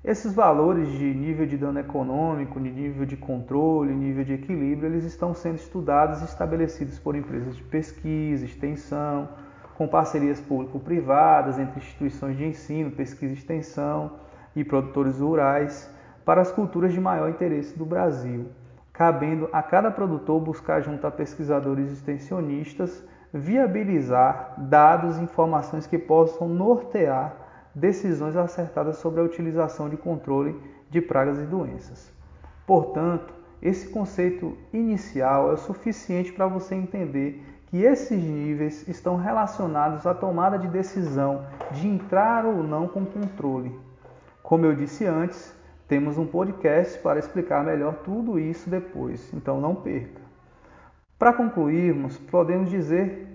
Esses 0.04 0.34
valores 0.34 0.88
de 0.90 1.04
nível 1.14 1.46
de 1.46 1.56
dano 1.56 1.80
econômico, 1.80 2.60
de 2.60 2.70
nível 2.70 3.04
de 3.04 3.16
controle, 3.16 3.92
nível 3.94 4.24
de 4.24 4.34
equilíbrio, 4.34 4.88
eles 4.88 5.04
estão 5.04 5.34
sendo 5.34 5.56
estudados 5.56 6.22
e 6.22 6.24
estabelecidos 6.24 6.98
por 6.98 7.16
empresas 7.16 7.56
de 7.56 7.62
pesquisa, 7.64 8.44
extensão, 8.44 9.28
com 9.76 9.88
parcerias 9.88 10.40
público-privadas 10.40 11.58
entre 11.58 11.80
instituições 11.80 12.36
de 12.36 12.44
ensino, 12.44 12.90
pesquisa 12.90 13.32
e 13.32 13.36
extensão 13.36 14.12
e 14.54 14.64
produtores 14.64 15.18
rurais 15.18 15.90
para 16.24 16.40
as 16.40 16.50
culturas 16.50 16.92
de 16.92 17.00
maior 17.00 17.28
interesse 17.28 17.76
do 17.76 17.84
Brasil, 17.84 18.46
cabendo 18.92 19.48
a 19.52 19.62
cada 19.62 19.90
produtor 19.90 20.40
buscar 20.40 20.80
junto 20.80 21.06
a 21.06 21.10
pesquisadores 21.10 21.90
extensionistas 21.90 23.04
viabilizar 23.32 24.54
dados 24.56 25.18
e 25.18 25.22
informações 25.22 25.86
que 25.86 25.98
possam 25.98 26.48
nortear 26.48 27.34
decisões 27.76 28.34
acertadas 28.34 28.96
sobre 28.96 29.20
a 29.20 29.24
utilização 29.24 29.90
de 29.90 29.98
controle 29.98 30.58
de 30.88 31.02
pragas 31.02 31.38
e 31.38 31.42
doenças. 31.42 32.10
Portanto, 32.66 33.34
esse 33.60 33.90
conceito 33.90 34.56
inicial 34.72 35.50
é 35.50 35.52
o 35.52 35.58
suficiente 35.58 36.32
para 36.32 36.46
você 36.46 36.74
entender 36.74 37.44
que 37.66 37.82
esses 37.82 38.18
níveis 38.22 38.88
estão 38.88 39.16
relacionados 39.16 40.06
à 40.06 40.14
tomada 40.14 40.58
de 40.58 40.68
decisão 40.68 41.44
de 41.72 41.86
entrar 41.86 42.46
ou 42.46 42.62
não 42.62 42.88
com 42.88 43.04
controle. 43.04 43.78
Como 44.42 44.64
eu 44.64 44.74
disse 44.74 45.04
antes, 45.04 45.54
temos 45.86 46.16
um 46.16 46.26
podcast 46.26 46.98
para 47.00 47.18
explicar 47.18 47.62
melhor 47.62 47.96
tudo 48.04 48.38
isso 48.38 48.70
depois, 48.70 49.30
então 49.34 49.60
não 49.60 49.74
perca. 49.74 50.22
Para 51.18 51.32
concluirmos, 51.32 52.16
podemos 52.16 52.70
dizer 52.70 53.26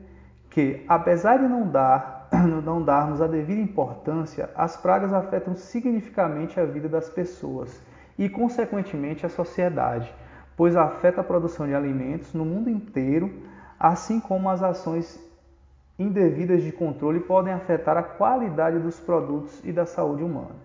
que, 0.49 0.84
apesar 0.88 1.38
de 1.38 1.47
não 1.47 1.67
dar 1.67 2.20
não 2.47 2.82
darmos 2.82 3.21
a 3.21 3.27
devida 3.27 3.62
importância, 3.62 4.49
as 4.56 4.77
pragas 4.77 5.13
afetam 5.13 5.56
significativamente 5.56 6.60
a 6.60 6.65
vida 6.65 6.88
das 6.88 7.10
pessoas 7.10 7.82
e, 8.17 8.30
consequentemente, 8.30 9.25
a 9.25 9.30
sociedade, 9.30 10.13
pois 10.56 10.75
afeta 10.75 11.21
a 11.21 11.23
produção 11.23 11.67
de 11.67 11.73
alimentos 11.73 12.34
no 12.34 12.45
mundo 12.45 12.69
inteiro, 12.69 13.32
assim 13.80 14.19
como 14.19 14.49
as 14.49 14.62
ações 14.62 15.19
indevidas 15.97 16.63
de 16.63 16.71
controle 16.71 17.19
podem 17.19 17.54
afetar 17.54 17.97
a 17.97 18.04
qualidade 18.04 18.80
dos 18.80 18.99
produtos 18.99 19.62
e 19.63 19.71
da 19.71 19.86
saúde 19.86 20.23
humana. 20.23 20.56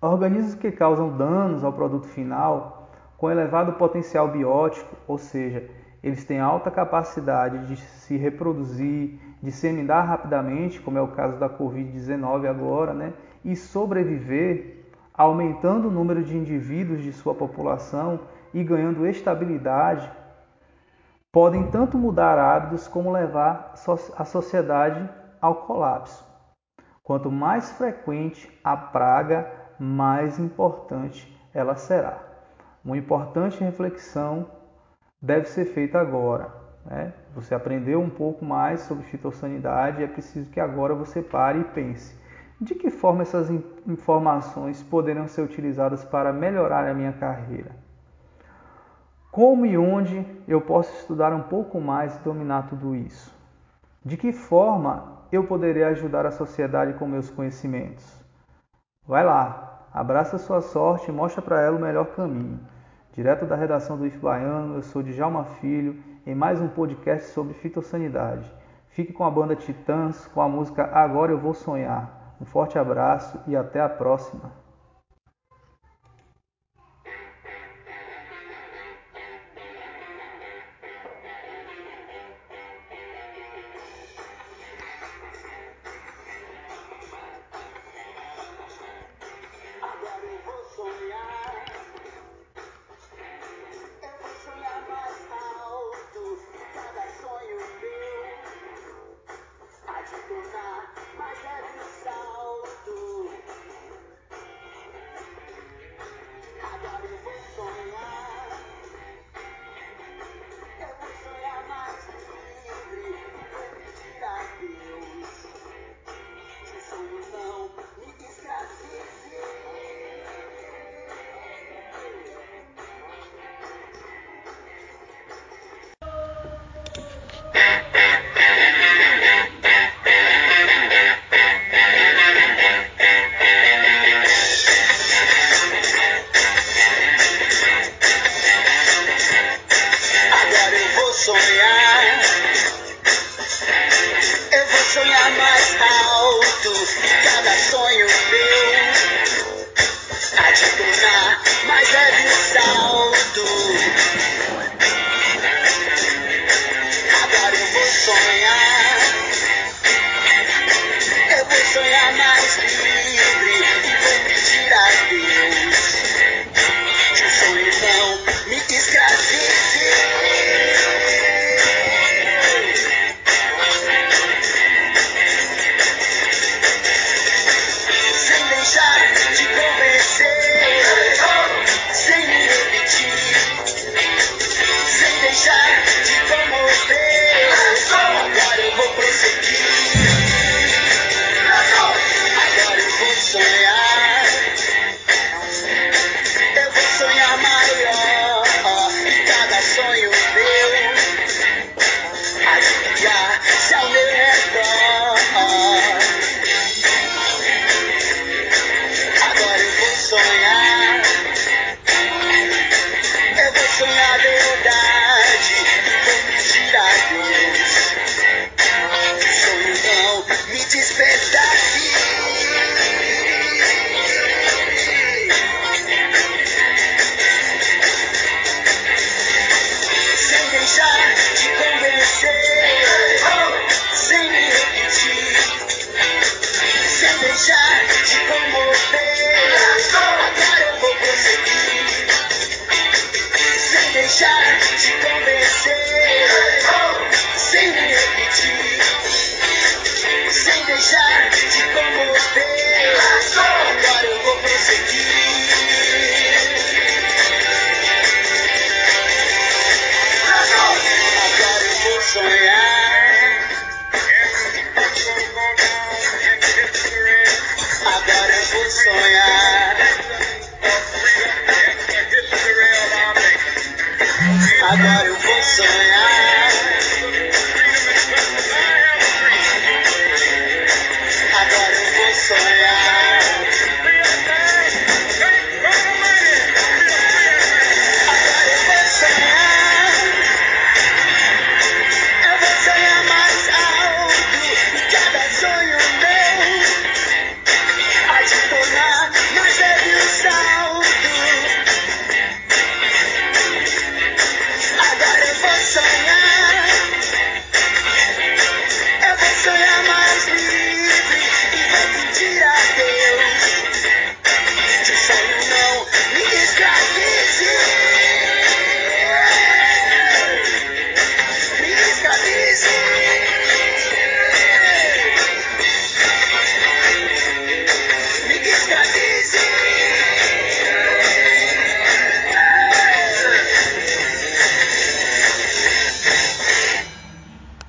Organismos 0.00 0.54
que 0.54 0.70
causam 0.70 1.16
danos 1.16 1.64
ao 1.64 1.72
produto 1.72 2.06
final, 2.06 2.88
com 3.16 3.30
elevado 3.30 3.72
potencial 3.72 4.28
biótico, 4.28 4.96
ou 5.08 5.18
seja, 5.18 5.68
eles 6.02 6.24
têm 6.24 6.40
alta 6.40 6.70
capacidade 6.70 7.66
de 7.66 7.76
se 7.76 8.16
reproduzir, 8.16 9.18
disseminar 9.42 10.06
rapidamente, 10.06 10.80
como 10.80 10.98
é 10.98 11.02
o 11.02 11.08
caso 11.08 11.38
da 11.38 11.48
Covid-19 11.48 12.48
agora, 12.48 12.94
né? 12.94 13.12
e 13.44 13.56
sobreviver, 13.56 14.84
aumentando 15.12 15.88
o 15.88 15.90
número 15.90 16.22
de 16.22 16.36
indivíduos 16.36 17.02
de 17.02 17.12
sua 17.12 17.34
população 17.34 18.20
e 18.54 18.62
ganhando 18.62 19.06
estabilidade, 19.06 20.10
podem 21.32 21.70
tanto 21.70 21.98
mudar 21.98 22.38
hábitos 22.38 22.88
como 22.88 23.12
levar 23.12 23.74
a 24.16 24.24
sociedade 24.24 25.08
ao 25.40 25.54
colapso. 25.66 26.26
Quanto 27.02 27.30
mais 27.30 27.72
frequente 27.72 28.50
a 28.62 28.76
praga, 28.76 29.50
mais 29.78 30.38
importante 30.38 31.34
ela 31.54 31.74
será. 31.74 32.18
Uma 32.84 32.96
importante 32.96 33.62
reflexão 33.62 34.46
deve 35.20 35.46
ser 35.46 35.66
feita 35.66 36.00
agora. 36.00 36.52
Né? 36.84 37.12
Você 37.34 37.54
aprendeu 37.54 38.00
um 38.00 38.10
pouco 38.10 38.44
mais 38.44 38.80
sobre 38.80 39.04
fitossanidade, 39.04 40.02
é 40.02 40.06
preciso 40.06 40.50
que 40.50 40.60
agora 40.60 40.94
você 40.94 41.20
pare 41.22 41.60
e 41.60 41.64
pense. 41.64 42.16
De 42.60 42.74
que 42.74 42.90
forma 42.90 43.22
essas 43.22 43.50
informações 43.86 44.82
poderão 44.82 45.28
ser 45.28 45.42
utilizadas 45.42 46.04
para 46.04 46.32
melhorar 46.32 46.88
a 46.88 46.94
minha 46.94 47.12
carreira? 47.12 47.70
Como 49.30 49.64
e 49.66 49.78
onde 49.78 50.26
eu 50.48 50.60
posso 50.60 50.92
estudar 50.98 51.32
um 51.32 51.42
pouco 51.42 51.80
mais 51.80 52.16
e 52.16 52.20
dominar 52.20 52.66
tudo 52.68 52.96
isso? 52.96 53.32
De 54.04 54.16
que 54.16 54.32
forma 54.32 55.18
eu 55.30 55.44
poderei 55.44 55.84
ajudar 55.84 56.26
a 56.26 56.32
sociedade 56.32 56.94
com 56.94 57.06
meus 57.06 57.30
conhecimentos? 57.30 58.04
Vai 59.06 59.24
lá, 59.24 59.86
abraça 59.92 60.38
sua 60.38 60.60
sorte 60.60 61.10
e 61.10 61.14
mostra 61.14 61.40
para 61.40 61.60
ela 61.60 61.76
o 61.76 61.80
melhor 61.80 62.06
caminho. 62.06 62.58
Direto 63.18 63.44
da 63.46 63.56
redação 63.56 63.98
do 63.98 64.06
IF 64.06 64.16
Baiano, 64.18 64.76
eu 64.76 64.82
sou 64.82 65.02
Djalma 65.02 65.44
Filho, 65.60 66.00
em 66.24 66.36
mais 66.36 66.60
um 66.60 66.68
podcast 66.68 67.30
sobre 67.30 67.52
fitossanidade. 67.52 68.48
Fique 68.90 69.12
com 69.12 69.24
a 69.24 69.30
banda 69.30 69.56
Titãs, 69.56 70.28
com 70.28 70.40
a 70.40 70.48
música 70.48 70.88
Agora 70.92 71.32
Eu 71.32 71.38
Vou 71.40 71.52
Sonhar. 71.52 72.36
Um 72.40 72.44
forte 72.44 72.78
abraço 72.78 73.36
e 73.48 73.56
até 73.56 73.80
a 73.80 73.88
próxima. 73.88 74.52